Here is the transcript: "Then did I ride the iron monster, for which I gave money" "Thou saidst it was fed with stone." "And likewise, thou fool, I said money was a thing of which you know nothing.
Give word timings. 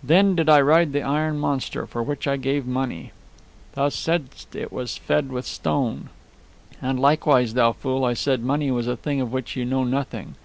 "Then 0.00 0.36
did 0.36 0.48
I 0.48 0.60
ride 0.60 0.92
the 0.92 1.02
iron 1.02 1.40
monster, 1.40 1.84
for 1.84 2.04
which 2.04 2.28
I 2.28 2.36
gave 2.36 2.66
money" 2.68 3.10
"Thou 3.74 3.88
saidst 3.88 4.54
it 4.54 4.70
was 4.70 4.96
fed 4.96 5.32
with 5.32 5.44
stone." 5.44 6.08
"And 6.80 7.00
likewise, 7.00 7.54
thou 7.54 7.72
fool, 7.72 8.04
I 8.04 8.14
said 8.14 8.44
money 8.44 8.70
was 8.70 8.86
a 8.86 8.96
thing 8.96 9.20
of 9.20 9.32
which 9.32 9.56
you 9.56 9.64
know 9.64 9.82
nothing. 9.82 10.36